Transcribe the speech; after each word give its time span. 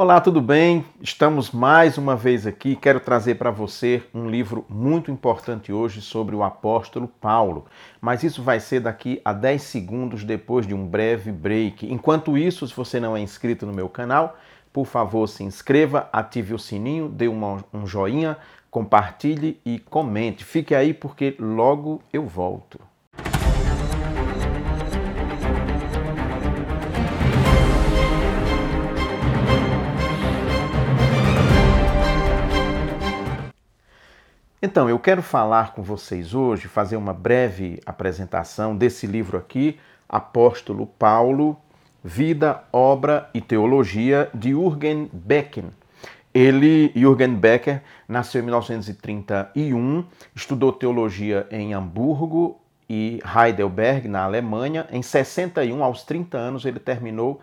Olá, 0.00 0.20
tudo 0.20 0.40
bem? 0.40 0.84
Estamos 1.02 1.50
mais 1.50 1.98
uma 1.98 2.14
vez 2.14 2.46
aqui. 2.46 2.76
Quero 2.76 3.00
trazer 3.00 3.34
para 3.34 3.50
você 3.50 4.00
um 4.14 4.30
livro 4.30 4.64
muito 4.68 5.10
importante 5.10 5.72
hoje 5.72 6.00
sobre 6.00 6.36
o 6.36 6.44
apóstolo 6.44 7.08
Paulo. 7.08 7.66
Mas 8.00 8.22
isso 8.22 8.40
vai 8.40 8.60
ser 8.60 8.78
daqui 8.78 9.20
a 9.24 9.32
10 9.32 9.60
segundos 9.60 10.22
depois 10.22 10.68
de 10.68 10.72
um 10.72 10.86
breve 10.86 11.32
break. 11.32 11.92
Enquanto 11.92 12.38
isso, 12.38 12.64
se 12.68 12.76
você 12.76 13.00
não 13.00 13.16
é 13.16 13.20
inscrito 13.20 13.66
no 13.66 13.72
meu 13.72 13.88
canal, 13.88 14.38
por 14.72 14.86
favor, 14.86 15.26
se 15.26 15.42
inscreva, 15.42 16.08
ative 16.12 16.54
o 16.54 16.60
sininho, 16.60 17.08
dê 17.08 17.26
uma, 17.26 17.64
um 17.74 17.84
joinha, 17.84 18.36
compartilhe 18.70 19.60
e 19.66 19.80
comente. 19.80 20.44
Fique 20.44 20.76
aí 20.76 20.94
porque 20.94 21.34
logo 21.40 22.00
eu 22.12 22.24
volto. 22.24 22.78
Então, 34.70 34.86
eu 34.86 34.98
quero 34.98 35.22
falar 35.22 35.72
com 35.72 35.82
vocês 35.82 36.34
hoje, 36.34 36.68
fazer 36.68 36.96
uma 36.96 37.14
breve 37.14 37.80
apresentação 37.86 38.76
desse 38.76 39.06
livro 39.06 39.38
aqui, 39.38 39.78
Apóstolo 40.06 40.86
Paulo, 40.86 41.56
Vida, 42.04 42.62
Obra 42.70 43.30
e 43.32 43.40
Teologia, 43.40 44.28
de 44.34 44.50
Jürgen 44.50 45.08
Becken. 45.10 45.70
Ele, 46.34 46.92
Jürgen 46.94 47.34
Becker, 47.34 47.80
nasceu 48.06 48.42
em 48.42 48.44
1931, 48.44 50.04
estudou 50.34 50.70
teologia 50.70 51.46
em 51.50 51.72
Hamburgo 51.72 52.60
e 52.90 53.22
Heidelberg, 53.24 54.06
na 54.06 54.24
Alemanha. 54.24 54.86
Em 54.92 55.00
61, 55.00 55.82
aos 55.82 56.02
30 56.02 56.36
anos, 56.36 56.66
ele 56.66 56.78
terminou 56.78 57.40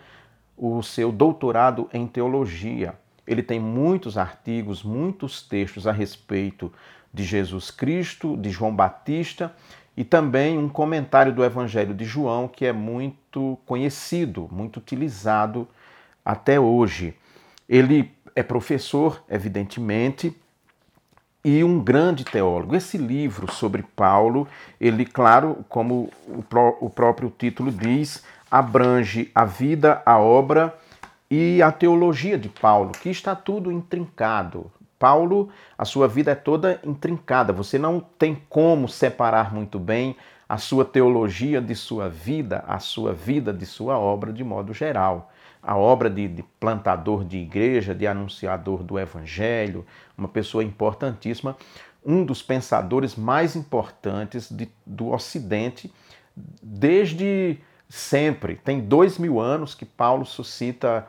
o 0.56 0.84
seu 0.84 1.12
doutorado 1.12 1.90
em 1.92 2.06
teologia. 2.06 2.94
Ele 3.26 3.42
tem 3.42 3.60
muitos 3.60 4.16
artigos, 4.16 4.84
muitos 4.84 5.42
textos 5.42 5.88
a 5.88 5.92
respeito 5.92 6.72
de 7.16 7.24
Jesus 7.24 7.72
Cristo, 7.72 8.36
de 8.36 8.50
João 8.50 8.76
Batista 8.76 9.56
e 9.96 10.04
também 10.04 10.58
um 10.58 10.68
comentário 10.68 11.34
do 11.34 11.44
Evangelho 11.44 11.94
de 11.94 12.04
João 12.04 12.48
que 12.48 12.66
é 12.66 12.74
muito 12.74 13.58
conhecido, 13.66 14.50
muito 14.52 14.78
utilizado 14.78 15.68
até 16.24 16.60
hoje. 16.60 17.16
Ele 17.68 18.12
é 18.36 18.44
professor, 18.44 19.24
evidentemente, 19.30 20.36
e 21.44 21.64
um 21.64 21.80
grande 21.80 22.26
teólogo. 22.26 22.76
Esse 22.76 22.98
livro 22.98 23.52
sobre 23.52 23.84
Paulo, 23.96 24.48
ele, 24.82 25.06
claro, 25.06 25.64
como 25.70 26.12
o 26.82 26.90
próprio 26.90 27.34
título 27.36 27.72
diz, 27.72 28.24
abrange 28.52 29.32
a 29.34 29.46
vida, 29.46 30.02
a 30.06 30.18
obra 30.18 30.76
e 31.32 31.62
a 31.62 31.72
teologia 31.72 32.38
de 32.38 32.50
Paulo, 32.50 32.92
que 32.92 33.10
está 33.10 33.36
tudo 33.36 33.72
intrincado. 33.72 34.72
Paulo, 34.98 35.50
a 35.78 35.86
sua 35.86 36.08
vida 36.08 36.32
é 36.32 36.36
toda 36.36 36.80
intrincada, 36.84 37.52
você 37.52 37.78
não 37.78 38.00
tem 38.00 38.42
como 38.50 38.88
separar 38.88 39.54
muito 39.54 39.78
bem 39.78 40.16
a 40.48 40.58
sua 40.58 40.86
teologia 40.86 41.60
de 41.60 41.76
sua 41.76 42.08
vida, 42.08 42.64
a 42.68 42.80
sua 42.80 43.14
vida 43.14 43.52
de 43.52 43.66
sua 43.66 43.98
obra 43.98 44.32
de 44.32 44.44
modo 44.44 44.74
geral. 44.74 45.32
A 45.62 45.76
obra 45.76 46.12
de, 46.12 46.28
de 46.28 46.44
plantador 46.60 47.26
de 47.26 47.38
igreja, 47.38 47.96
de 47.96 48.06
anunciador 48.06 48.84
do 48.84 49.00
evangelho, 49.00 49.84
uma 50.16 50.28
pessoa 50.28 50.64
importantíssima, 50.64 51.58
um 52.06 52.24
dos 52.24 52.44
pensadores 52.44 53.16
mais 53.16 53.56
importantes 53.56 54.52
de, 54.52 54.70
do 54.86 55.12
Ocidente 55.12 55.92
desde 56.62 57.58
sempre. 57.90 58.58
Tem 58.58 58.80
dois 58.80 59.18
mil 59.18 59.40
anos 59.40 59.74
que 59.74 59.86
Paulo 59.86 60.24
suscita 60.24 61.08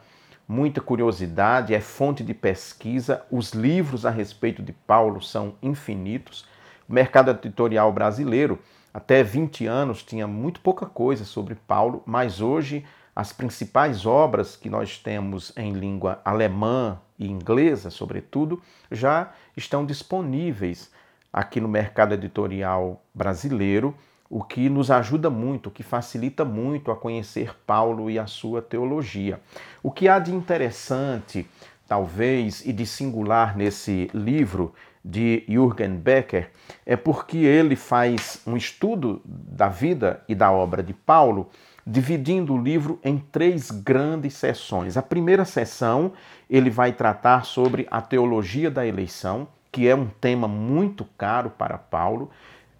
muita 0.48 0.80
curiosidade, 0.80 1.74
é 1.74 1.80
fonte 1.80 2.22
de 2.22 2.32
pesquisa. 2.32 3.24
Os 3.30 3.52
livros 3.52 4.06
a 4.06 4.10
respeito 4.10 4.62
de 4.62 4.72
Paulo 4.72 5.20
são 5.20 5.54
infinitos. 5.62 6.44
O 6.88 6.92
mercado 6.92 7.30
editorial 7.30 7.92
brasileiro, 7.92 8.58
até 8.94 9.22
20 9.22 9.66
anos, 9.66 10.02
tinha 10.02 10.26
muito 10.26 10.60
pouca 10.60 10.86
coisa 10.86 11.24
sobre 11.24 11.54
Paulo, 11.54 12.02
mas 12.06 12.40
hoje 12.40 12.84
as 13.14 13.32
principais 13.32 14.04
obras 14.04 14.56
que 14.56 14.68
nós 14.68 14.98
temos 14.98 15.52
em 15.56 15.72
língua 15.72 16.20
alemã 16.24 17.00
e 17.18 17.26
inglesa, 17.26 17.90
sobretudo, 17.90 18.62
já 18.90 19.32
estão 19.56 19.86
disponíveis 19.86 20.90
aqui 21.32 21.60
no 21.60 21.68
mercado 21.68 22.12
editorial 22.12 23.02
brasileiro 23.14 23.94
o 24.28 24.42
que 24.42 24.68
nos 24.68 24.90
ajuda 24.90 25.30
muito, 25.30 25.68
o 25.68 25.70
que 25.70 25.82
facilita 25.82 26.44
muito 26.44 26.90
a 26.90 26.96
conhecer 26.96 27.56
Paulo 27.66 28.10
e 28.10 28.18
a 28.18 28.26
sua 28.26 28.60
teologia. 28.60 29.40
O 29.82 29.90
que 29.90 30.08
há 30.08 30.18
de 30.18 30.34
interessante, 30.34 31.46
talvez, 31.86 32.64
e 32.66 32.72
de 32.72 32.86
singular 32.86 33.56
nesse 33.56 34.10
livro 34.12 34.74
de 35.04 35.44
Jürgen 35.48 35.96
Becker 35.96 36.50
é 36.84 36.96
porque 36.96 37.38
ele 37.38 37.76
faz 37.76 38.42
um 38.44 38.56
estudo 38.56 39.22
da 39.24 39.68
vida 39.68 40.22
e 40.28 40.34
da 40.34 40.50
obra 40.50 40.82
de 40.82 40.92
Paulo, 40.92 41.48
dividindo 41.86 42.52
o 42.52 42.60
livro 42.60 42.98
em 43.04 43.16
três 43.16 43.70
grandes 43.70 44.34
sessões. 44.34 44.96
A 44.96 45.02
primeira 45.02 45.44
sessão, 45.44 46.12
ele 46.50 46.68
vai 46.68 46.92
tratar 46.92 47.44
sobre 47.44 47.86
a 47.88 48.02
teologia 48.02 48.68
da 48.68 48.84
eleição, 48.84 49.46
que 49.70 49.86
é 49.86 49.94
um 49.94 50.06
tema 50.06 50.48
muito 50.48 51.04
caro 51.16 51.50
para 51.50 51.78
Paulo. 51.78 52.30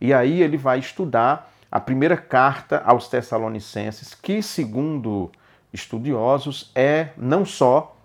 E 0.01 0.13
aí 0.13 0.43
ele 0.43 0.57
vai 0.57 0.79
estudar 0.79 1.53
a 1.71 1.81
primeira 1.81 2.17
carta 2.17 2.83
aos 2.85 3.09
Tessalonicenses, 3.09 4.15
que, 4.15 4.43
segundo 4.43 5.31
estudiosos, 5.73 6.71
é 6.75 7.11
não 7.17 7.45
só 7.45 7.97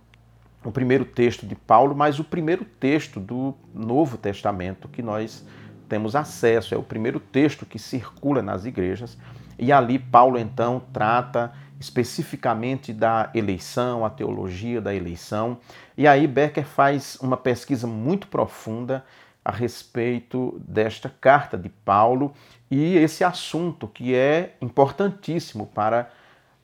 o 0.64 0.72
primeiro 0.72 1.06
texto 1.06 1.46
de 1.46 1.56
Paulo, 1.56 1.96
mas 1.96 2.20
o 2.20 2.24
primeiro 2.24 2.64
texto 2.64 3.20
do 3.20 3.56
Novo 3.74 4.18
Testamento 4.18 4.88
que 4.88 5.02
nós 5.02 5.46
temos 5.90 6.16
acesso. 6.16 6.74
É 6.74 6.78
o 6.78 6.84
primeiro 6.84 7.20
texto 7.20 7.66
que 7.66 7.80
circula 7.80 8.42
nas 8.42 8.66
igrejas. 8.66 9.18
E 9.58 9.72
ali 9.72 10.00
Paulo 10.00 10.38
então 10.38 10.82
trata 10.94 11.52
especificamente 11.80 12.94
da 12.94 13.32
eleição, 13.34 14.06
a 14.06 14.10
teologia 14.10 14.80
da 14.80 14.94
eleição. 14.94 15.58
E 15.98 16.08
aí 16.08 16.28
Becker 16.28 16.66
faz 16.66 17.18
uma 17.22 17.36
pesquisa 17.36 17.88
muito 17.88 18.28
profunda 18.28 19.04
a 19.44 19.52
respeito 19.52 20.62
desta 20.66 21.10
carta 21.10 21.58
de 21.58 21.70
Paulo 21.70 22.34
e 22.70 22.96
esse 22.98 23.24
assunto 23.24 23.88
que 23.88 24.16
é 24.16 24.56
importantíssimo 24.62 25.66
para 25.66 26.10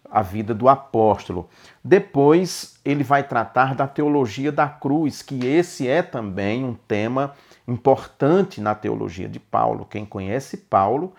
a 0.10 0.22
vida 0.22 0.54
do 0.54 0.70
apóstolo. 0.70 1.50
Depois 1.84 2.80
ele 2.86 3.04
vai 3.04 3.24
tratar 3.24 3.76
da 3.76 3.88
teologia 3.88 4.52
da 4.52 4.68
cruz, 4.68 5.22
que 5.22 5.46
esse 5.46 5.88
é 5.88 6.02
também 6.02 6.64
um 6.64 6.74
tema 6.74 7.34
importante 7.68 8.62
na 8.62 8.74
teologia 8.74 9.28
de 9.28 9.40
Paulo. 9.40 9.86
Quem 9.86 10.06
conhece 10.06 10.56
Paulo, 10.56 11.14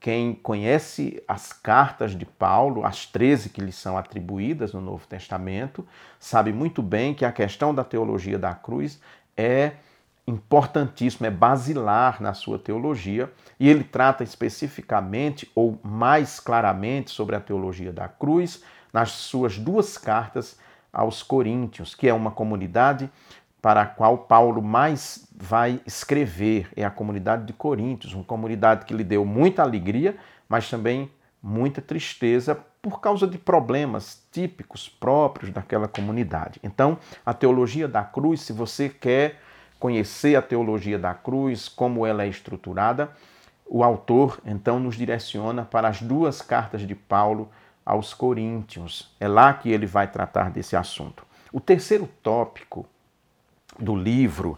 quem 0.00 0.34
conhece 0.34 1.22
as 1.28 1.52
cartas 1.52 2.16
de 2.16 2.26
Paulo, 2.26 2.84
as 2.84 3.06
13 3.06 3.50
que 3.50 3.60
lhe 3.60 3.70
são 3.70 3.96
atribuídas 3.96 4.72
no 4.72 4.80
Novo 4.80 5.06
Testamento, 5.06 5.86
sabe 6.18 6.52
muito 6.52 6.82
bem 6.82 7.14
que 7.14 7.24
a 7.24 7.30
questão 7.30 7.72
da 7.72 7.84
teologia 7.84 8.38
da 8.38 8.52
cruz 8.52 9.00
é 9.36 9.72
importantíssimo, 10.26 11.26
é 11.26 11.30
basilar 11.30 12.22
na 12.22 12.32
sua 12.32 12.58
teologia, 12.58 13.32
e 13.58 13.68
ele 13.68 13.82
trata 13.82 14.22
especificamente 14.22 15.50
ou 15.54 15.78
mais 15.82 16.38
claramente 16.38 17.10
sobre 17.10 17.34
a 17.34 17.40
teologia 17.40 17.92
da 17.92 18.08
cruz 18.08 18.62
nas 18.92 19.10
suas 19.10 19.58
duas 19.58 19.98
cartas 19.98 20.58
aos 20.92 21.22
Coríntios, 21.22 21.94
que 21.94 22.08
é 22.08 22.14
uma 22.14 22.30
comunidade 22.30 23.10
para 23.60 23.82
a 23.82 23.86
qual 23.86 24.18
Paulo 24.18 24.60
mais 24.60 25.28
vai 25.34 25.80
escrever, 25.86 26.68
é 26.76 26.84
a 26.84 26.90
comunidade 26.90 27.46
de 27.46 27.52
Coríntios, 27.52 28.12
uma 28.12 28.24
comunidade 28.24 28.84
que 28.84 28.94
lhe 28.94 29.04
deu 29.04 29.24
muita 29.24 29.62
alegria, 29.62 30.16
mas 30.48 30.68
também 30.68 31.10
muita 31.42 31.80
tristeza 31.80 32.58
por 32.80 33.00
causa 33.00 33.26
de 33.26 33.38
problemas 33.38 34.26
típicos 34.32 34.88
próprios 34.88 35.50
daquela 35.50 35.86
comunidade. 35.86 36.58
Então, 36.62 36.98
a 37.24 37.32
teologia 37.32 37.86
da 37.86 38.02
cruz, 38.02 38.40
se 38.42 38.52
você 38.52 38.88
quer 38.88 39.40
conhecer 39.82 40.36
a 40.36 40.40
teologia 40.40 40.96
da 40.96 41.12
cruz, 41.12 41.68
como 41.68 42.06
ela 42.06 42.22
é 42.22 42.28
estruturada, 42.28 43.10
o 43.66 43.82
autor 43.82 44.38
então 44.46 44.78
nos 44.78 44.94
direciona 44.94 45.64
para 45.64 45.88
as 45.88 46.00
duas 46.00 46.40
cartas 46.40 46.86
de 46.86 46.94
Paulo 46.94 47.50
aos 47.84 48.14
Coríntios. 48.14 49.12
É 49.18 49.26
lá 49.26 49.52
que 49.52 49.72
ele 49.72 49.84
vai 49.84 50.06
tratar 50.06 50.52
desse 50.52 50.76
assunto. 50.76 51.26
O 51.52 51.58
terceiro 51.58 52.08
tópico 52.22 52.86
do 53.76 53.96
livro 53.96 54.56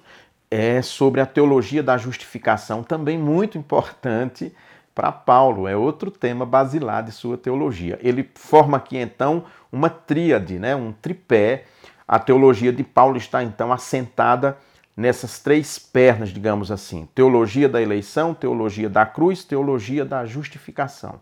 é 0.51 0.83
sobre 0.83 1.23
a 1.23 1.27
teologia 1.27 1.83
da 1.83 1.97
justificação, 1.97 2.83
também 2.83 3.17
muito 3.17 3.57
importante 3.57 4.55
para 4.95 5.11
Paulo, 5.11 5.67
é 5.67 5.75
outro 5.75 6.11
tema 6.11 6.45
basilar 6.45 7.03
de 7.03 7.13
sua 7.13 7.39
teologia. 7.39 7.99
Ele 8.03 8.31
forma 8.35 8.77
aqui 8.77 8.99
então 8.99 9.47
uma 9.73 9.89
tríade, 9.89 10.59
né, 10.59 10.77
um 10.77 10.93
tripé. 10.93 11.65
A 12.07 12.19
teologia 12.19 12.71
de 12.71 12.85
Paulo 12.85 13.17
está 13.17 13.43
então 13.43 13.73
assentada 13.73 14.59
nessas 14.97 15.39
três 15.39 15.79
pernas, 15.79 16.31
digamos 16.31 16.71
assim: 16.71 17.09
teologia 17.15 17.69
da 17.69 17.81
eleição, 17.81 18.35
teologia 18.35 18.89
da 18.89 19.05
cruz, 19.05 19.45
teologia 19.45 20.05
da 20.05 20.25
justificação. 20.25 21.21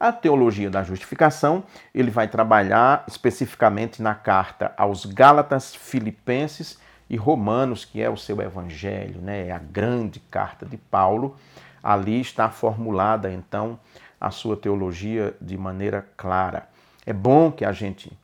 A 0.00 0.12
teologia 0.12 0.70
da 0.70 0.84
justificação, 0.84 1.64
ele 1.92 2.10
vai 2.10 2.28
trabalhar 2.28 3.04
especificamente 3.08 4.00
na 4.00 4.14
carta 4.14 4.72
aos 4.76 5.04
Gálatas, 5.04 5.74
Filipenses 5.74 6.78
e 7.10 7.16
Romanos, 7.16 7.84
que 7.84 8.00
é 8.00 8.08
o 8.08 8.16
seu 8.16 8.40
evangelho, 8.40 9.20
né? 9.20 9.48
é 9.48 9.50
a 9.50 9.58
grande 9.58 10.20
carta 10.20 10.64
de 10.64 10.76
Paulo. 10.76 11.36
Ali 11.82 12.20
está 12.20 12.48
formulada 12.48 13.32
então 13.32 13.78
a 14.20 14.30
sua 14.30 14.56
teologia 14.56 15.34
de 15.40 15.56
maneira 15.56 16.06
clara. 16.16 16.68
É 17.04 17.12
bom 17.12 17.50
que 17.50 17.64
a 17.64 17.72
gente 17.72 18.16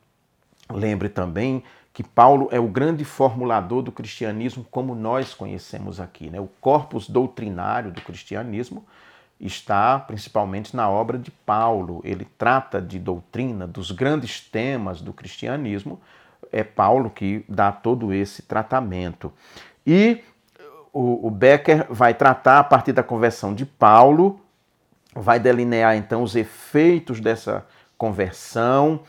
lembre 0.70 1.08
também 1.08 1.64
que 1.94 2.02
Paulo 2.02 2.49
é 2.50 2.58
o 2.58 2.67
grande 2.67 3.05
formulador 3.05 3.81
do 3.81 3.93
cristianismo 3.93 4.67
como 4.69 4.96
nós 4.96 5.32
conhecemos 5.32 6.00
aqui. 6.00 6.29
Né? 6.29 6.41
O 6.41 6.49
corpus 6.61 7.08
doutrinário 7.08 7.93
do 7.93 8.00
cristianismo 8.00 8.85
está 9.38 10.00
principalmente 10.00 10.75
na 10.75 10.91
obra 10.91 11.17
de 11.17 11.31
Paulo. 11.31 12.00
Ele 12.02 12.26
trata 12.37 12.82
de 12.82 12.99
doutrina, 12.99 13.64
dos 13.64 13.93
grandes 13.93 14.41
temas 14.41 15.00
do 15.00 15.12
cristianismo. 15.12 16.00
É 16.50 16.64
Paulo 16.64 17.08
que 17.08 17.44
dá 17.49 17.70
todo 17.70 18.12
esse 18.12 18.43
tratamento. 18.43 19.32
E 19.87 20.20
o, 20.93 21.31
Becker 21.31 21.87
vai 21.88 22.12
tratar, 22.12 22.58
a 22.58 22.64
partir 22.64 22.93
da 22.93 23.05
conversão 23.05 23.55
de 23.55 23.64
Paulo, 23.64 24.41
vai 25.14 25.38
delinear 25.38 25.96
então 25.96 26.25
os 26.25 26.35
efeitos 26.35 27.20
dessa 27.20 27.64
conversão 27.96 29.00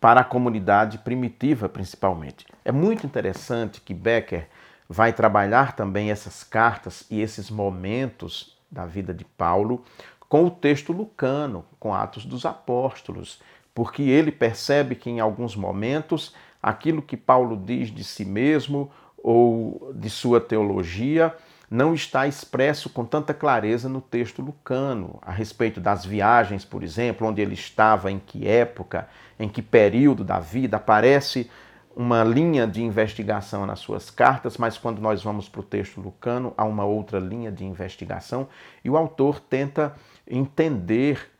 para 0.00 0.22
a 0.22 0.24
comunidade 0.24 0.98
primitiva, 0.98 1.68
principalmente. 1.68 2.46
É 2.64 2.72
muito 2.72 3.06
interessante 3.06 3.80
que 3.80 3.92
Becker 3.92 4.48
vai 4.88 5.12
trabalhar 5.12 5.76
também 5.76 6.10
essas 6.10 6.42
cartas 6.42 7.06
e 7.10 7.20
esses 7.20 7.50
momentos 7.50 8.58
da 8.70 8.86
vida 8.86 9.12
de 9.12 9.24
Paulo 9.24 9.84
com 10.28 10.46
o 10.46 10.50
texto 10.50 10.92
lucano, 10.92 11.64
com 11.78 11.92
Atos 11.92 12.24
dos 12.24 12.46
Apóstolos, 12.46 13.40
porque 13.74 14.02
ele 14.02 14.32
percebe 14.32 14.94
que 14.94 15.10
em 15.10 15.20
alguns 15.20 15.54
momentos 15.54 16.34
aquilo 16.62 17.02
que 17.02 17.16
Paulo 17.16 17.56
diz 17.56 17.90
de 17.90 18.04
si 18.04 18.24
mesmo 18.24 18.90
ou 19.22 19.92
de 19.94 20.08
sua 20.08 20.40
teologia 20.40 21.34
não 21.70 21.94
está 21.94 22.26
expresso 22.26 22.90
com 22.90 23.04
tanta 23.04 23.32
clareza 23.32 23.88
no 23.88 24.00
texto 24.00 24.42
lucano, 24.42 25.20
a 25.22 25.30
respeito 25.30 25.80
das 25.80 26.04
viagens, 26.04 26.64
por 26.64 26.82
exemplo, 26.82 27.28
onde 27.28 27.40
ele 27.40 27.54
estava, 27.54 28.10
em 28.10 28.18
que 28.18 28.48
época, 28.48 29.08
em 29.38 29.48
que 29.48 29.62
período 29.62 30.24
da 30.24 30.40
vida, 30.40 30.78
aparece 30.78 31.48
uma 31.94 32.24
linha 32.24 32.66
de 32.66 32.82
investigação 32.82 33.66
nas 33.66 33.78
suas 33.78 34.10
cartas, 34.10 34.56
mas 34.56 34.76
quando 34.76 35.00
nós 35.00 35.22
vamos 35.22 35.48
para 35.48 35.60
o 35.60 35.64
texto 35.64 36.00
lucano, 36.00 36.52
há 36.56 36.64
uma 36.64 36.84
outra 36.84 37.20
linha 37.20 37.52
de 37.52 37.64
investigação 37.64 38.48
e 38.84 38.90
o 38.90 38.96
autor 38.96 39.38
tenta 39.38 39.94
entender 40.26 41.30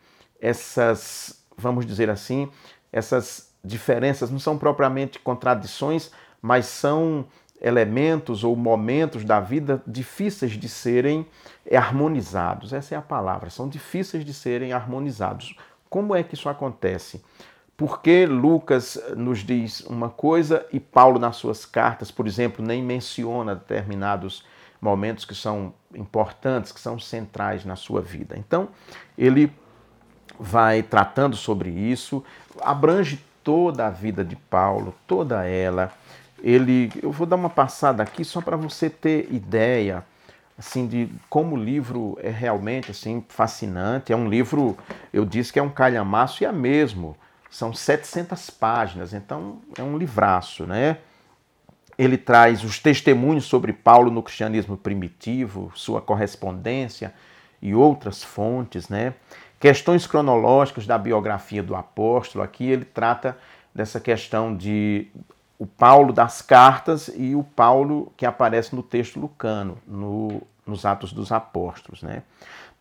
essas, 0.40 1.44
vamos 1.56 1.84
dizer 1.84 2.08
assim, 2.08 2.48
essas 2.92 3.52
diferenças, 3.64 4.30
não 4.30 4.38
são 4.38 4.56
propriamente 4.56 5.18
contradições, 5.18 6.10
mas 6.40 6.66
são 6.66 7.26
elementos 7.60 8.42
ou 8.42 8.56
momentos 8.56 9.24
da 9.24 9.38
vida 9.40 9.82
difíceis 9.86 10.52
de 10.52 10.68
serem 10.68 11.26
harmonizados. 11.70 12.72
Essa 12.72 12.94
é 12.94 12.98
a 12.98 13.02
palavra, 13.02 13.50
são 13.50 13.68
difíceis 13.68 14.24
de 14.24 14.32
serem 14.32 14.72
harmonizados. 14.72 15.54
Como 15.88 16.14
é 16.14 16.22
que 16.22 16.34
isso 16.34 16.48
acontece? 16.48 17.22
Porque 17.76 18.26
Lucas 18.26 19.02
nos 19.16 19.40
diz 19.40 19.80
uma 19.80 20.08
coisa 20.08 20.66
e 20.72 20.78
Paulo, 20.78 21.18
nas 21.18 21.36
suas 21.36 21.64
cartas, 21.64 22.10
por 22.10 22.26
exemplo, 22.26 22.64
nem 22.64 22.82
menciona 22.82 23.54
determinados 23.54 24.44
momentos 24.80 25.24
que 25.24 25.34
são 25.34 25.72
importantes, 25.94 26.72
que 26.72 26.80
são 26.80 26.98
centrais 26.98 27.64
na 27.64 27.76
sua 27.76 28.00
vida. 28.00 28.36
Então, 28.38 28.68
ele 29.16 29.52
vai 30.38 30.82
tratando 30.82 31.36
sobre 31.36 31.70
isso, 31.70 32.24
abrange 32.60 33.22
toda 33.42 33.86
a 33.86 33.90
vida 33.90 34.24
de 34.24 34.36
Paulo, 34.36 34.94
toda 35.06 35.44
ela 35.46 35.92
ele, 36.42 36.90
eu 37.02 37.12
vou 37.12 37.26
dar 37.26 37.36
uma 37.36 37.50
passada 37.50 38.02
aqui 38.02 38.24
só 38.24 38.40
para 38.40 38.56
você 38.56 38.88
ter 38.88 39.28
ideia 39.32 40.04
assim 40.60 40.86
de 40.86 41.08
como 41.30 41.56
o 41.56 41.58
livro 41.58 42.18
é 42.22 42.28
realmente 42.28 42.90
assim 42.90 43.24
fascinante. 43.28 44.12
É 44.12 44.16
um 44.16 44.28
livro, 44.28 44.76
eu 45.10 45.24
disse 45.24 45.50
que 45.50 45.58
é 45.58 45.62
um 45.62 45.70
calhamaço 45.70 46.42
e 46.42 46.46
é 46.46 46.52
mesmo. 46.52 47.16
São 47.50 47.72
700 47.72 48.50
páginas, 48.50 49.14
então 49.14 49.58
é 49.76 49.82
um 49.82 49.96
livraço, 49.96 50.66
né? 50.66 50.98
Ele 51.98 52.16
traz 52.16 52.62
os 52.62 52.78
testemunhos 52.78 53.46
sobre 53.46 53.72
Paulo 53.72 54.10
no 54.10 54.22
cristianismo 54.22 54.76
primitivo, 54.76 55.72
sua 55.74 56.00
correspondência 56.00 57.12
e 57.60 57.74
outras 57.74 58.22
fontes, 58.22 58.88
né? 58.88 59.14
Questões 59.58 60.06
cronológicas 60.06 60.86
da 60.86 60.96
biografia 60.98 61.62
do 61.62 61.74
apóstolo. 61.74 62.44
Aqui 62.44 62.64
ele 62.64 62.84
trata 62.84 63.36
dessa 63.74 63.98
questão 63.98 64.54
de 64.54 65.08
o 65.60 65.66
Paulo 65.66 66.10
das 66.10 66.40
cartas 66.40 67.10
e 67.14 67.34
o 67.34 67.44
Paulo 67.44 68.10
que 68.16 68.24
aparece 68.24 68.74
no 68.74 68.82
texto 68.82 69.20
lucano, 69.20 69.76
no, 69.86 70.40
nos 70.66 70.86
Atos 70.86 71.12
dos 71.12 71.30
Apóstolos. 71.30 72.02
Né? 72.02 72.22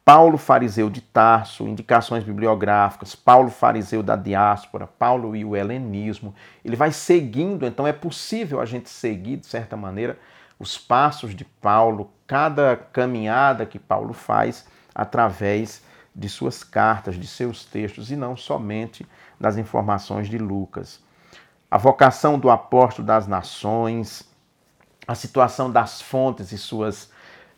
Paulo 0.06 0.38
fariseu 0.38 0.90
de 0.90 1.02
Tarso, 1.02 1.68
indicações 1.68 2.24
bibliográficas, 2.24 3.16
Paulo 3.16 3.50
fariseu 3.50 4.02
da 4.02 4.16
diáspora, 4.16 4.88
Paulo 4.88 5.36
e 5.36 5.44
o 5.44 5.58
helenismo. 5.58 6.34
Ele 6.64 6.78
vai 6.78 6.94
seguindo, 6.94 7.66
então 7.66 7.86
é 7.86 7.92
possível 7.92 8.62
a 8.62 8.66
gente 8.66 8.90
seguir, 8.90 9.36
de 9.36 9.48
certa 9.48 9.76
maneira, 9.76 10.18
os 10.58 10.78
passos 10.78 11.36
de 11.36 11.44
Paulo, 11.44 12.10
cada 12.26 12.78
caminhada 12.78 13.66
que 13.66 13.78
Paulo 13.78 14.14
faz 14.14 14.66
através 14.96 15.84
de 16.16 16.30
suas 16.30 16.64
cartas, 16.64 17.16
de 17.16 17.28
seus 17.28 17.66
textos, 17.66 18.10
e 18.10 18.16
não 18.16 18.38
somente 18.38 19.06
das 19.38 19.58
informações 19.58 20.30
de 20.30 20.38
Lucas 20.38 21.02
a 21.70 21.78
vocação 21.78 22.40
do 22.40 22.50
apóstolo 22.50 23.06
das 23.06 23.28
nações, 23.28 24.28
a 25.08 25.16
situação 25.16 25.72
das 25.72 26.02
fontes 26.02 26.52
e 26.52 26.58
suas 26.58 27.12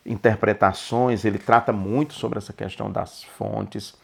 interpretações, 0.06 1.25
ele 1.25 1.38
trata 1.38 1.72
muito 1.72 2.13
sobre 2.13 2.38
essa 2.38 2.52
questão 2.52 2.92
das 2.92 3.24
fontes. 3.24 3.96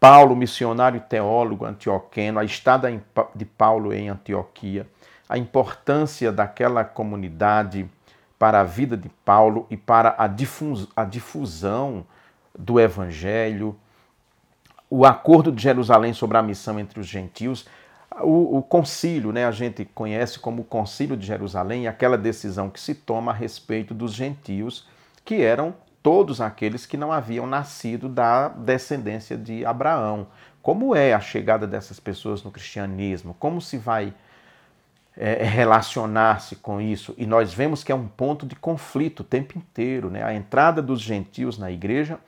Paulo, 0.00 0.34
missionário 0.34 0.96
e 0.96 1.00
teólogo 1.00 1.64
antioqueno, 1.64 2.38
a 2.38 2.44
estada 2.44 2.88
de 3.34 3.44
Paulo 3.44 3.92
em 3.92 4.08
Antioquia, 4.08 4.86
a 5.28 5.38
importância 5.38 6.32
daquela 6.32 6.84
comunidade 6.84 7.88
para 8.38 8.60
a 8.60 8.64
vida 8.64 8.96
de 8.96 9.08
Paulo 9.24 9.66
e 9.70 9.76
para 9.76 10.16
a 10.18 11.04
difusão 11.04 12.04
do 12.58 12.80
evangelho, 12.80 13.78
o 14.90 15.06
acordo 15.06 15.52
de 15.52 15.62
Jerusalém 15.62 16.12
sobre 16.12 16.36
a 16.36 16.42
missão 16.42 16.78
entre 16.78 16.98
os 16.98 17.06
gentios, 17.06 17.66
o, 18.20 18.58
o 18.58 18.62
concílio, 18.62 19.32
né, 19.32 19.46
a 19.46 19.50
gente 19.50 19.84
conhece 19.84 20.38
como 20.38 20.62
o 20.62 20.64
concílio 20.64 21.16
de 21.16 21.26
Jerusalém, 21.26 21.86
aquela 21.86 22.18
decisão 22.18 22.68
que 22.68 22.80
se 22.80 22.94
toma 22.94 23.32
a 23.32 23.34
respeito 23.34 23.94
dos 23.94 24.12
gentios, 24.12 24.86
que 25.24 25.42
eram 25.42 25.74
todos 26.02 26.40
aqueles 26.40 26.84
que 26.84 26.96
não 26.96 27.12
haviam 27.12 27.46
nascido 27.46 28.08
da 28.08 28.48
descendência 28.48 29.36
de 29.36 29.64
Abraão. 29.64 30.26
Como 30.60 30.94
é 30.94 31.12
a 31.12 31.20
chegada 31.20 31.66
dessas 31.66 32.00
pessoas 32.00 32.42
no 32.42 32.50
cristianismo? 32.50 33.34
Como 33.38 33.60
se 33.60 33.78
vai 33.78 34.12
é, 35.16 35.44
relacionar-se 35.44 36.56
com 36.56 36.80
isso? 36.80 37.14
E 37.16 37.24
nós 37.24 37.54
vemos 37.54 37.84
que 37.84 37.92
é 37.92 37.94
um 37.94 38.08
ponto 38.08 38.46
de 38.46 38.56
conflito 38.56 39.20
o 39.20 39.24
tempo 39.24 39.56
inteiro. 39.56 40.10
Né? 40.10 40.22
A 40.24 40.34
entrada 40.34 40.82
dos 40.82 41.00
gentios 41.00 41.56
na 41.56 41.70
igreja 41.70 42.18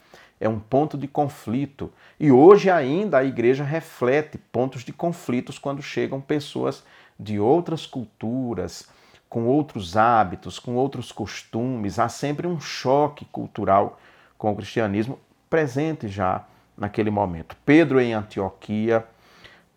é 0.40 0.48
um 0.48 0.58
ponto 0.58 0.98
de 0.98 1.06
conflito. 1.06 1.92
E 2.18 2.30
hoje 2.30 2.70
ainda 2.70 3.18
a 3.18 3.24
igreja 3.24 3.64
reflete 3.64 4.38
pontos 4.38 4.84
de 4.84 4.92
conflitos 4.92 5.58
quando 5.58 5.82
chegam 5.82 6.20
pessoas 6.20 6.84
de 7.18 7.38
outras 7.38 7.86
culturas, 7.86 8.88
com 9.28 9.46
outros 9.46 9.96
hábitos, 9.96 10.58
com 10.58 10.74
outros 10.74 11.12
costumes. 11.12 11.98
Há 11.98 12.08
sempre 12.08 12.46
um 12.46 12.60
choque 12.60 13.24
cultural 13.26 13.98
com 14.36 14.52
o 14.52 14.56
cristianismo 14.56 15.18
presente 15.48 16.08
já 16.08 16.44
naquele 16.76 17.10
momento. 17.10 17.56
Pedro 17.64 18.00
em 18.00 18.12
Antioquia, 18.12 19.04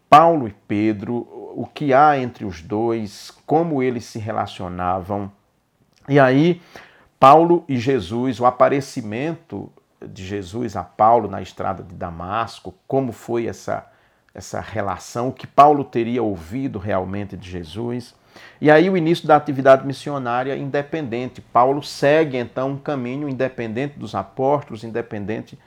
Paulo 0.10 0.48
e 0.48 0.56
Pedro, 0.68 1.16
o 1.56 1.66
que 1.72 1.94
há 1.94 2.18
entre 2.18 2.46
os 2.46 2.62
dois, 2.62 3.32
como 3.46 3.82
eles 3.82 4.06
se 4.06 4.20
relacionavam. 4.20 5.32
E 6.08 6.20
aí, 6.20 6.62
Paulo 7.20 7.66
e 7.68 7.78
Jesus, 7.78 8.40
o 8.40 8.46
aparecimento 8.46 9.72
de 10.02 10.26
Jesus 10.26 10.76
a 10.76 10.84
Paulo 10.84 11.30
na 11.30 11.42
estrada 11.42 11.84
de 11.84 11.96
Damasco, 11.96 12.74
como 12.88 13.12
foi 13.12 13.48
essa, 13.48 13.86
essa 14.34 14.60
relação, 14.60 15.30
o 15.30 15.34
que 15.34 15.48
Paulo 15.48 15.84
teria 15.84 16.22
ouvido 16.22 16.78
realmente 16.80 17.36
de 17.36 17.50
Jesus. 17.50 18.16
E 18.62 18.70
aí 18.70 18.90
o 18.90 18.98
início 18.98 19.28
da 19.28 19.36
atividade 19.36 19.86
missionária 19.86 20.56
independente. 20.56 21.42
Paulo 21.42 21.82
segue 21.82 22.38
então 22.38 22.72
um 22.72 22.78
caminho 22.78 23.28
independente 23.28 23.98
dos 23.98 24.14
apóstolos, 24.14 24.84
independente 24.84 25.58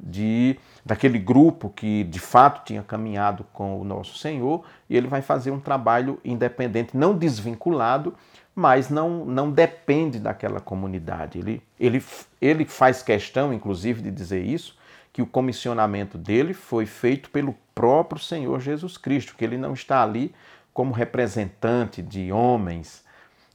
de 0.00 0.56
daquele 0.84 1.18
grupo 1.18 1.68
que 1.68 2.04
de 2.04 2.20
fato 2.20 2.64
tinha 2.64 2.82
caminhado 2.82 3.44
com 3.52 3.80
o 3.80 3.84
nosso 3.84 4.16
Senhor, 4.16 4.64
e 4.88 4.96
ele 4.96 5.08
vai 5.08 5.20
fazer 5.20 5.50
um 5.50 5.60
trabalho 5.60 6.20
independente, 6.24 6.96
não 6.96 7.16
desvinculado, 7.16 8.14
mas 8.58 8.90
não, 8.90 9.24
não 9.24 9.52
depende 9.52 10.18
daquela 10.18 10.58
comunidade. 10.58 11.38
Ele, 11.38 11.62
ele, 11.78 12.04
ele 12.42 12.64
faz 12.64 13.04
questão, 13.04 13.52
inclusive, 13.52 14.02
de 14.02 14.10
dizer 14.10 14.42
isso, 14.42 14.76
que 15.12 15.22
o 15.22 15.26
comissionamento 15.26 16.18
dele 16.18 16.52
foi 16.52 16.84
feito 16.84 17.30
pelo 17.30 17.54
próprio 17.72 18.20
Senhor 18.20 18.58
Jesus 18.58 18.96
Cristo, 18.98 19.36
que 19.36 19.44
ele 19.44 19.56
não 19.56 19.74
está 19.74 20.02
ali 20.02 20.34
como 20.74 20.92
representante 20.92 22.02
de 22.02 22.32
homens. 22.32 23.04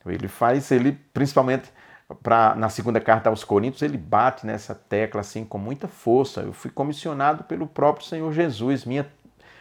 Ele 0.06 0.30
faz, 0.30 0.72
ele 0.72 0.98
principalmente 1.14 1.70
pra, 2.24 2.56
na 2.56 2.70
segunda 2.70 3.02
carta 3.02 3.30
aos 3.30 3.44
Coríntios, 3.44 3.82
ele 3.82 3.98
bate 3.98 4.46
nessa 4.46 4.74
tecla 4.74 5.20
assim 5.20 5.44
com 5.44 5.58
muita 5.58 5.86
força. 5.86 6.40
Eu 6.40 6.54
fui 6.54 6.72
comissionado 6.72 7.44
pelo 7.44 7.68
próprio 7.68 8.08
Senhor 8.08 8.32
Jesus. 8.32 8.86
Minha, 8.86 9.06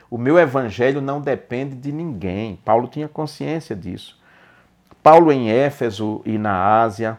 o 0.08 0.16
meu 0.16 0.38
evangelho 0.38 1.00
não 1.00 1.20
depende 1.20 1.74
de 1.74 1.90
ninguém. 1.90 2.60
Paulo 2.64 2.86
tinha 2.86 3.08
consciência 3.08 3.74
disso. 3.74 4.21
Paulo 5.02 5.32
em 5.32 5.50
Éfeso 5.50 6.22
e 6.24 6.38
na 6.38 6.80
Ásia, 6.80 7.18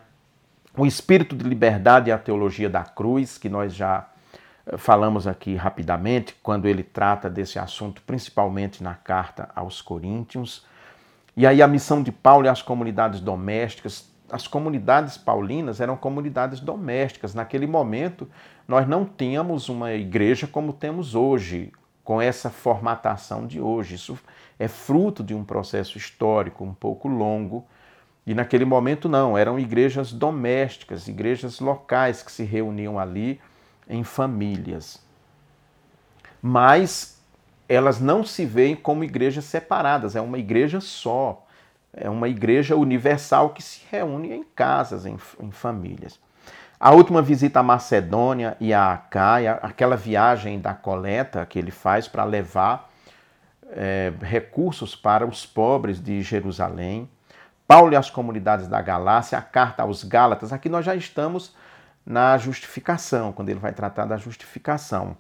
o 0.77 0.85
espírito 0.85 1.35
de 1.35 1.43
liberdade 1.43 2.09
e 2.09 2.13
a 2.13 2.17
teologia 2.17 2.69
da 2.69 2.83
cruz, 2.83 3.37
que 3.37 3.49
nós 3.49 3.75
já 3.75 4.07
eh, 4.65 4.77
falamos 4.77 5.27
aqui 5.27 5.55
rapidamente, 5.55 6.33
quando 6.41 6.65
ele 6.65 6.81
trata 6.81 7.29
desse 7.29 7.59
assunto, 7.59 8.01
principalmente 8.03 8.81
na 8.81 8.93
carta 8.93 9.49
aos 9.53 9.81
Coríntios. 9.81 10.65
E 11.35 11.45
aí 11.45 11.61
a 11.61 11.67
missão 11.67 12.01
de 12.01 12.09
Paulo 12.09 12.45
e 12.45 12.49
as 12.49 12.61
comunidades 12.61 13.19
domésticas, 13.19 14.09
as 14.31 14.47
comunidades 14.47 15.17
paulinas 15.17 15.81
eram 15.81 15.97
comunidades 15.97 16.61
domésticas. 16.61 17.35
Naquele 17.35 17.67
momento, 17.67 18.29
nós 18.65 18.87
não 18.87 19.03
tínhamos 19.03 19.67
uma 19.67 19.91
igreja 19.91 20.47
como 20.47 20.71
temos 20.71 21.15
hoje, 21.15 21.73
com 22.01 22.21
essa 22.21 22.49
formatação 22.49 23.45
de 23.45 23.59
hoje. 23.59 23.95
Isso 23.95 24.17
é 24.57 24.69
fruto 24.69 25.21
de 25.21 25.33
um 25.33 25.43
processo 25.43 25.97
histórico 25.97 26.63
um 26.63 26.73
pouco 26.73 27.09
longo. 27.09 27.65
E 28.25 28.34
naquele 28.34 28.65
momento, 28.65 29.10
não, 29.10 29.38
eram 29.38 29.60
igrejas 29.60 30.12
domésticas, 30.13 31.08
igrejas 31.08 31.60
locais 31.60 32.24
que 32.24 32.32
se 32.32 32.44
reuniam 32.44 32.98
ali 32.98 33.39
em 33.89 34.03
famílias. 34.03 35.01
Mas 36.42 37.22
elas 37.68 38.00
não 38.00 38.24
se 38.24 38.46
veem 38.46 38.75
como 38.75 39.03
igrejas 39.03 39.46
separadas, 39.46 40.15
é 40.15 40.22
uma 40.22 40.38
igreja 40.38 40.80
só. 40.80 41.46
É 41.96 42.10
uma 42.10 42.27
igreja 42.27 42.75
universal 42.75 43.51
que 43.51 43.62
se 43.62 43.82
reúne 43.92 44.34
em 44.34 44.44
casas, 44.44 45.06
em, 45.06 45.15
em 45.39 45.51
famílias. 45.51 46.20
A 46.80 46.92
última 46.92 47.22
visita 47.22 47.60
à 47.60 47.63
Macedônia 47.63 48.58
e 48.60 48.74
à 48.74 48.94
Acaia, 48.94 49.53
aquela 49.62 49.96
viagem 49.96 50.60
da 50.60 50.74
coleta 50.74 51.46
que 51.46 51.60
ele 51.60 51.72
faz 51.72 52.08
para 52.08 52.24
levar 52.24 52.92
é, 53.72 54.12
recursos 54.22 54.96
para 54.96 55.25
os 55.25 55.46
pobres 55.46 56.01
de 56.01 56.22
Jerusalém. 56.22 57.08
Paulo 57.74 57.92
e 57.92 57.96
as 57.96 58.08
comunidades 58.08 58.68
da 58.68 58.80
Galácia, 58.84 59.36
a 59.36 59.42
carta 59.42 59.82
aos 59.82 60.03
Gálatas. 60.03 60.53
Aqui 60.53 60.70
nós 60.70 60.86
já 60.86 60.94
estamos 60.94 61.56
na 62.06 62.38
justificação, 62.38 63.34
quando 63.34 63.50
ele 63.50 63.60
vai 63.60 63.74
tratar 63.74 64.06
da 64.06 64.15
justificação. 64.15 65.18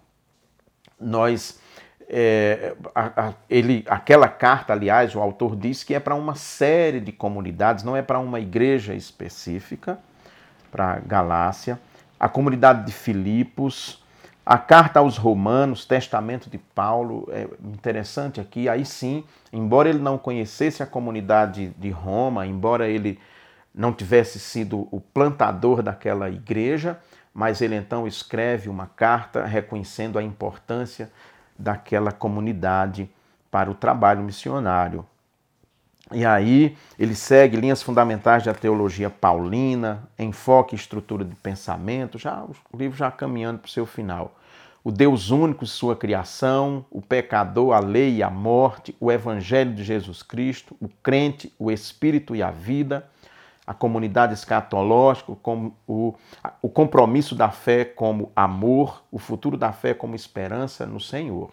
Nós 1.01 1.59
é, 2.07 2.75
a, 2.93 3.29
a, 3.29 3.33
ele, 3.49 3.83
aquela 3.87 4.27
carta, 4.27 4.71
aliás, 4.71 5.15
o 5.15 5.19
autor 5.19 5.55
diz 5.55 5.83
que 5.83 5.95
é 5.95 5.99
para 5.99 6.13
uma 6.13 6.35
série 6.35 6.99
de 6.99 7.11
comunidades, 7.11 7.83
não 7.83 7.97
é 7.97 8.03
para 8.03 8.19
uma 8.19 8.39
igreja 8.39 8.93
específica, 8.93 9.97
para 10.69 10.99
Galácia, 10.99 11.79
a 12.19 12.29
comunidade 12.29 12.85
de 12.85 12.91
Filipos, 12.91 14.02
a 14.45 14.57
carta 14.57 14.99
aos 14.99 15.17
Romanos, 15.17 15.85
testamento 15.85 16.49
de 16.49 16.57
Paulo, 16.57 17.27
é 17.31 17.47
interessante 17.63 18.41
aqui, 18.41 18.67
aí 18.67 18.85
sim, 18.85 19.23
embora 19.53 19.87
ele 19.87 19.99
não 19.99 20.17
conhecesse 20.17 20.83
a 20.83 20.85
comunidade 20.85 21.69
de 21.77 21.89
Roma, 21.89 22.45
embora 22.45 22.89
ele 22.89 23.17
não 23.73 23.93
tivesse 23.93 24.39
sido 24.39 24.87
o 24.91 24.99
plantador 24.99 25.81
daquela 25.81 26.29
igreja, 26.29 26.99
mas 27.33 27.61
ele 27.61 27.75
então 27.75 28.05
escreve 28.05 28.69
uma 28.69 28.85
carta 28.85 29.45
reconhecendo 29.45 30.19
a 30.19 30.23
importância 30.23 31.09
daquela 31.57 32.11
comunidade 32.11 33.09
para 33.49 33.71
o 33.71 33.75
trabalho 33.75 34.23
missionário. 34.23 35.05
E 36.11 36.25
aí 36.25 36.77
ele 36.99 37.15
segue 37.15 37.57
linhas 37.57 37.81
fundamentais 37.81 38.43
da 38.43 38.53
teologia 38.53 39.09
paulina, 39.09 40.03
enfoque 40.19 40.75
e 40.75 40.77
estrutura 40.77 41.23
de 41.23 41.35
pensamento, 41.35 42.19
já 42.19 42.43
o 42.43 42.77
livro 42.77 42.97
já 42.97 43.09
caminhando 43.09 43.59
para 43.59 43.67
o 43.67 43.71
seu 43.71 43.85
final. 43.85 44.35
O 44.83 44.91
Deus 44.91 45.31
único, 45.31 45.65
sua 45.65 45.95
criação, 45.95 46.85
o 46.91 47.01
pecador, 47.01 47.73
a 47.73 47.79
lei 47.79 48.17
e 48.17 48.23
a 48.23 48.29
morte, 48.29 48.93
o 48.99 49.09
evangelho 49.09 49.73
de 49.73 49.81
Jesus 49.81 50.21
Cristo, 50.21 50.75
o 50.81 50.89
crente, 51.01 51.53
o 51.57 51.71
espírito 51.71 52.35
e 52.35 52.43
a 52.43 52.51
vida, 52.51 53.07
a 53.65 53.73
comunidade 53.73 54.33
escatológica, 54.33 55.33
como 55.41 55.73
o, 55.87 56.13
o 56.61 56.67
compromisso 56.67 57.33
da 57.33 57.49
fé 57.49 57.85
como 57.85 58.29
amor, 58.35 59.01
o 59.09 59.17
futuro 59.17 59.55
da 59.55 59.71
fé 59.71 59.93
como 59.93 60.15
esperança 60.15 60.85
no 60.85 60.99
Senhor. 60.99 61.51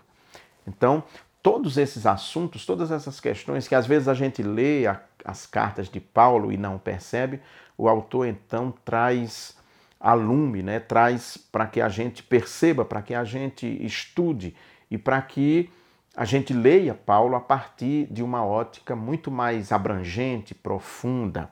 Então, 0.66 1.04
todos 1.42 1.76
esses 1.76 2.06
assuntos, 2.06 2.66
todas 2.66 2.90
essas 2.90 3.20
questões 3.20 3.66
que 3.66 3.74
às 3.74 3.86
vezes 3.86 4.08
a 4.08 4.14
gente 4.14 4.42
lê 4.42 4.86
a, 4.86 5.00
as 5.24 5.46
cartas 5.46 5.88
de 5.88 6.00
Paulo 6.00 6.52
e 6.52 6.56
não 6.56 6.78
percebe, 6.78 7.40
o 7.76 7.88
autor 7.88 8.26
então 8.26 8.72
traz 8.84 9.56
a 9.98 10.14
lume, 10.14 10.62
né? 10.62 10.80
traz 10.80 11.36
para 11.36 11.66
que 11.66 11.80
a 11.80 11.88
gente 11.88 12.22
perceba, 12.22 12.84
para 12.84 13.02
que 13.02 13.14
a 13.14 13.24
gente 13.24 13.66
estude 13.84 14.54
e 14.90 14.96
para 14.96 15.20
que 15.20 15.70
a 16.16 16.24
gente 16.24 16.52
leia 16.52 16.94
Paulo 16.94 17.36
a 17.36 17.40
partir 17.40 18.06
de 18.10 18.22
uma 18.22 18.44
ótica 18.44 18.96
muito 18.96 19.30
mais 19.30 19.72
abrangente, 19.72 20.54
profunda. 20.54 21.50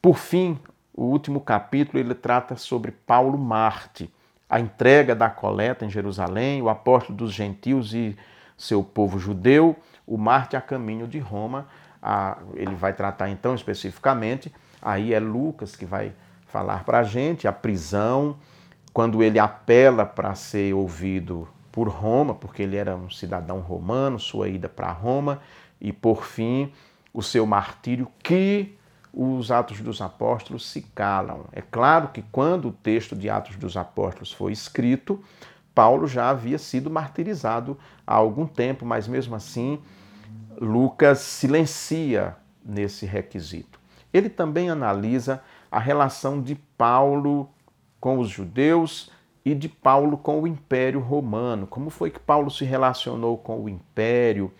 Por 0.00 0.16
fim, 0.16 0.58
o 0.94 1.04
último 1.04 1.40
capítulo 1.40 1.98
ele 1.98 2.14
trata 2.14 2.56
sobre 2.56 2.92
Paulo 2.92 3.36
Marte, 3.36 4.10
a 4.48 4.60
entrega 4.60 5.14
da 5.14 5.28
coleta 5.28 5.84
em 5.84 5.90
Jerusalém, 5.90 6.62
o 6.62 6.68
apóstolo 6.68 7.16
dos 7.16 7.32
gentios 7.32 7.92
e 7.92 8.16
seu 8.56 8.82
povo 8.82 9.18
judeu, 9.18 9.76
o 10.06 10.16
Marte 10.16 10.56
a 10.56 10.60
caminho 10.60 11.06
de 11.06 11.18
Roma. 11.18 11.66
ele 12.54 12.74
vai 12.74 12.92
tratar 12.92 13.28
então 13.28 13.54
especificamente, 13.54 14.52
aí 14.80 15.12
é 15.12 15.20
Lucas 15.20 15.74
que 15.74 15.84
vai 15.84 16.12
falar 16.46 16.84
para 16.84 17.00
a 17.00 17.02
gente, 17.02 17.48
a 17.48 17.52
prisão, 17.52 18.36
quando 18.92 19.22
ele 19.22 19.38
apela 19.38 20.06
para 20.06 20.34
ser 20.34 20.72
ouvido 20.72 21.48
por 21.70 21.88
Roma, 21.88 22.34
porque 22.34 22.62
ele 22.62 22.76
era 22.76 22.96
um 22.96 23.10
cidadão 23.10 23.60
romano, 23.60 24.18
sua 24.18 24.48
ida 24.48 24.68
para 24.68 24.90
Roma, 24.90 25.40
e 25.78 25.92
por 25.92 26.24
fim 26.24 26.72
o 27.12 27.22
seu 27.22 27.44
martírio, 27.44 28.08
que 28.22 28.76
os 29.12 29.50
Atos 29.50 29.80
dos 29.80 30.00
Apóstolos 30.00 30.66
se 30.66 30.82
calam. 30.94 31.44
É 31.52 31.62
claro 31.62 32.08
que 32.08 32.22
quando 32.30 32.68
o 32.68 32.72
texto 32.72 33.16
de 33.16 33.28
Atos 33.28 33.56
dos 33.56 33.76
Apóstolos 33.76 34.32
foi 34.32 34.52
escrito, 34.52 35.22
Paulo 35.76 36.06
já 36.06 36.30
havia 36.30 36.56
sido 36.56 36.88
martirizado 36.88 37.76
há 38.06 38.14
algum 38.14 38.46
tempo, 38.46 38.86
mas 38.86 39.06
mesmo 39.06 39.36
assim 39.36 39.78
Lucas 40.58 41.18
silencia 41.18 42.34
nesse 42.64 43.04
requisito. 43.04 43.78
Ele 44.10 44.30
também 44.30 44.70
analisa 44.70 45.42
a 45.70 45.78
relação 45.78 46.40
de 46.40 46.54
Paulo 46.54 47.50
com 48.00 48.18
os 48.18 48.30
judeus 48.30 49.10
e 49.44 49.54
de 49.54 49.68
Paulo 49.68 50.16
com 50.16 50.40
o 50.40 50.46
Império 50.46 50.98
Romano. 50.98 51.66
Como 51.66 51.90
foi 51.90 52.10
que 52.10 52.18
Paulo 52.18 52.50
se 52.50 52.64
relacionou 52.64 53.36
com 53.36 53.62
o 53.62 53.68
Império? 53.68 54.50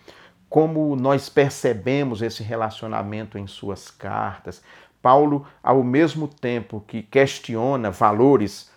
como 0.49 0.95
nós 0.95 1.27
percebemos 1.29 2.21
esse 2.21 2.41
relacionamento 2.41 3.37
em 3.37 3.45
suas 3.47 3.91
cartas. 3.91 4.63
Paulo, 5.01 5.45
ao 5.61 5.83
mesmo 5.83 6.27
tempo 6.27 6.83
que 6.87 7.01
questiona 7.01 7.91
valores 7.91 8.71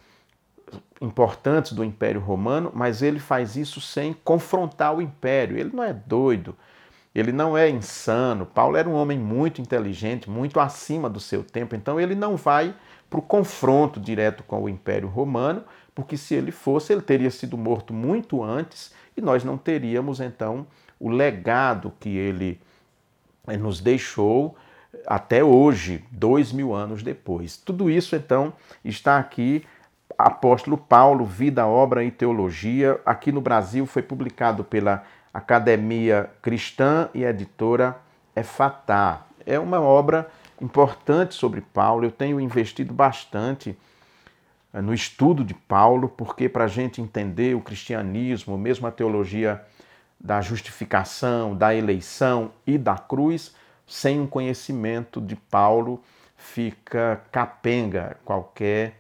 importantes 1.01 1.73
do 1.73 1.85
Império 1.85 2.21
Romano, 2.21 2.71
mas 2.75 3.03
ele 3.03 3.19
faz 3.19 3.57
isso 3.57 3.81
sem 3.81 4.13
confrontar 4.13 4.95
o 4.95 5.03
império. 5.03 5.59
Ele 5.59 5.71
não 5.73 5.83
é 5.83 5.93
doido, 5.93 6.57
ele 7.15 7.33
não 7.33 7.57
é 7.57 7.69
insano. 7.69 8.47
Paulo 8.47 8.77
era 8.77 8.89
um 8.89 8.95
homem 8.95 9.19
muito 9.19 9.61
inteligente, 9.61 10.29
muito 10.29 10.61
acima 10.61 11.09
do 11.09 11.21
seu 11.21 11.43
tempo, 11.43 11.75
então 11.75 12.01
ele 12.01 12.15
não 12.15 12.37
vai 12.37 12.75
para 13.09 13.19
o 13.19 13.23
confronto 13.23 13.99
direto 13.99 14.45
com 14.45 14.63
o 14.63 14.69
Império 14.69 15.09
Romano, 15.09 15.65
porque 15.95 16.17
se 16.17 16.35
ele 16.35 16.53
fosse, 16.53 16.93
ele 16.93 17.03
teria 17.03 17.31
sido 17.31 17.59
morto 17.59 17.93
muito 17.93 18.43
antes 18.43 18.93
e 19.17 19.21
nós 19.21 19.43
não 19.43 19.59
teríamos 19.59 20.21
então 20.21 20.67
o 20.99 21.09
legado 21.09 21.93
que 21.99 22.11
ele 22.11 22.61
eh, 23.49 23.57
nos 23.57 23.81
deixou 23.81 24.57
até 25.07 25.43
hoje, 25.43 26.05
dois 26.11 26.53
mil 26.53 26.75
anos 26.75 27.03
depois. 27.03 27.57
Tudo 27.57 27.91
isso, 27.91 28.15
então, 28.15 28.53
está 28.85 29.19
aqui. 29.19 29.65
Apóstolo 30.27 30.77
Paulo, 30.77 31.25
Vida, 31.25 31.67
Obra 31.67 32.05
e 32.05 32.11
Teologia. 32.11 33.01
Aqui 33.05 33.33
no 33.33 33.41
Brasil 33.41 33.87
foi 33.87 34.03
publicado 34.03 34.63
pela 34.65 35.05
Academia 35.33 36.31
Cristã 36.43 37.09
e 37.15 37.25
editora 37.25 37.97
Efatá. 38.35 39.27
É 39.47 39.59
uma 39.59 39.81
obra 39.81 40.29
importante 40.61 41.35
sobre 41.35 41.61
Paulo. 41.61 42.05
Eu 42.05 42.11
tenho 42.11 42.41
investido 42.41 42.93
bastante 42.93 43.77
eh, 44.73 44.81
no 44.81 44.93
estudo 44.93 45.45
de 45.45 45.55
Paulo, 45.55 46.09
porque 46.09 46.49
para 46.49 46.65
a 46.65 46.69
gente 46.69 47.01
entender 47.01 47.57
o 47.57 47.61
cristianismo, 47.61 48.59
mesmo 48.59 48.87
a 48.87 48.91
teologia 48.91 49.65
da 50.19 50.41
justificação, 50.41 51.57
da 51.57 51.75
eleição 51.75 52.53
e 52.67 52.77
da 52.77 52.97
cruz, 52.97 53.55
sem 53.87 54.21
um 54.21 54.27
conhecimento 54.27 55.21
de 55.21 55.35
Paulo, 55.35 56.03
fica 56.37 57.23
capenga 57.33 58.17
qualquer 58.25 59.00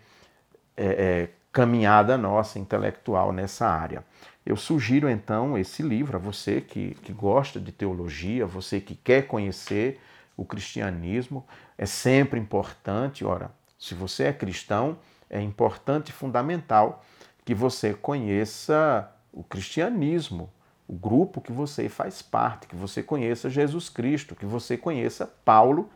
é, 0.85 1.29
caminhada 1.53 2.17
nossa 2.17 2.59
intelectual 2.59 3.33
nessa 3.33 3.67
área. 3.67 4.05
Eu 4.45 4.57
sugiro 4.57 5.09
então 5.09 5.59
esse 5.59 5.83
livro 5.83 6.17
a 6.17 6.21
você 6.21 6.61
que, 6.61 6.95
que 7.03 7.13
gosta 7.13 7.61
de 7.61 7.73
teologia, 7.73 8.47
você 8.47 8.81
que 8.81 8.95
quer 8.95 9.27
conhecer 9.27 10.01
o 10.37 10.45
cristianismo. 10.45 11.47
É 11.77 11.87
sempre 11.87 12.41
importante, 12.41 13.25
ora, 13.25 13.51
se 13.79 13.95
você 13.95 14.25
é 14.25 14.33
cristão, 14.33 14.99
é 15.29 15.41
importante 15.41 16.09
e 16.09 16.13
fundamental 16.13 17.05
que 17.45 17.55
você 17.55 17.95
conheça 17.95 19.11
o 19.33 19.43
cristianismo, 19.43 20.51
o 20.89 20.95
grupo 20.95 21.41
que 21.41 21.53
você 21.53 21.89
faz 21.89 22.21
parte, 22.21 22.67
que 22.67 22.75
você 22.75 23.03
conheça 23.03 23.49
Jesus 23.49 23.89
Cristo, 23.89 24.35
que 24.35 24.47
você 24.47 24.77
conheça 24.77 25.27
Paulo, 25.45 25.91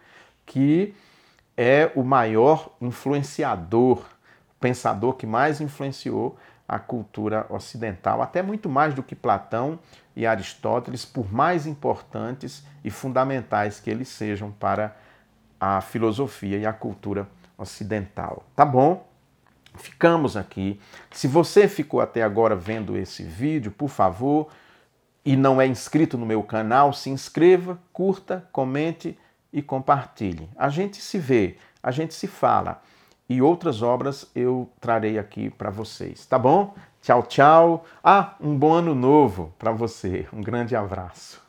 que 0.46 0.94
é 1.56 1.90
o 1.94 2.02
maior 2.02 2.70
influenciador, 2.80 4.04
pensador 4.64 5.12
que 5.12 5.26
mais 5.26 5.60
influenciou 5.60 6.38
a 6.66 6.78
cultura 6.78 7.44
ocidental, 7.50 8.22
até 8.22 8.40
muito 8.40 8.66
mais 8.66 8.94
do 8.94 9.02
que 9.02 9.14
Platão 9.14 9.78
e 10.16 10.24
Aristóteles, 10.24 11.04
por 11.04 11.30
mais 11.30 11.66
importantes 11.66 12.64
e 12.82 12.88
fundamentais 12.88 13.78
que 13.78 13.90
eles 13.90 14.08
sejam 14.08 14.50
para 14.50 14.96
a 15.60 15.82
filosofia 15.82 16.56
e 16.56 16.64
a 16.64 16.72
cultura 16.72 17.28
ocidental. 17.58 18.42
Tá 18.56 18.64
bom? 18.64 19.06
Ficamos 19.74 20.34
aqui. 20.34 20.80
Se 21.10 21.28
você 21.28 21.68
ficou 21.68 22.00
até 22.00 22.22
agora 22.22 22.56
vendo 22.56 22.96
esse 22.96 23.22
vídeo, 23.22 23.70
por 23.70 23.90
favor, 23.90 24.48
e 25.26 25.36
não 25.36 25.60
é 25.60 25.66
inscrito 25.66 26.16
no 26.16 26.24
meu 26.24 26.42
canal, 26.42 26.94
se 26.94 27.10
inscreva, 27.10 27.78
curta, 27.92 28.48
comente 28.50 29.18
e 29.52 29.60
compartilhe. 29.60 30.48
A 30.56 30.70
gente 30.70 31.02
se 31.02 31.18
vê, 31.18 31.58
a 31.82 31.90
gente 31.90 32.14
se 32.14 32.26
fala 32.26 32.80
e 33.28 33.40
outras 33.40 33.82
obras 33.82 34.30
eu 34.34 34.68
trarei 34.80 35.18
aqui 35.18 35.50
para 35.50 35.70
vocês, 35.70 36.26
tá 36.26 36.38
bom? 36.38 36.74
Tchau, 37.00 37.22
tchau. 37.24 37.84
Ah, 38.02 38.34
um 38.40 38.56
bom 38.56 38.72
ano 38.72 38.94
novo 38.94 39.52
para 39.58 39.72
você. 39.72 40.26
Um 40.32 40.40
grande 40.40 40.74
abraço. 40.74 41.43